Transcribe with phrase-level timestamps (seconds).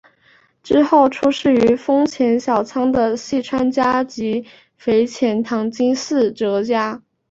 [0.63, 4.43] 之后出仕于丰前小仓的细川家及
[4.75, 7.03] 肥前唐津寺泽家。